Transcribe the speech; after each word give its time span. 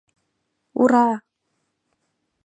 —Ура! 0.81 1.07